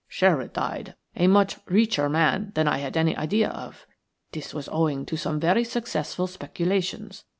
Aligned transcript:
Sherwood 0.07 0.51
died 0.53 0.95
a 1.15 1.27
much 1.27 1.57
richer 1.67 2.09
man 2.09 2.53
than 2.55 2.67
I 2.67 2.79
had 2.79 2.97
any 2.97 3.15
idea 3.15 3.49
of. 3.49 3.85
This 4.31 4.51
was 4.51 4.67
owing 4.71 5.05
to 5.05 5.15
some 5.15 5.39
very 5.39 5.63
successful 5.63 6.25
speculations. 6.25 7.23